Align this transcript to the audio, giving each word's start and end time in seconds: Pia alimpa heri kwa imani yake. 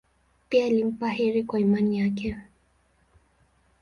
Pia 0.49 0.65
alimpa 0.65 1.09
heri 1.09 1.43
kwa 1.43 1.59
imani 1.59 1.99
yake. 1.99 2.35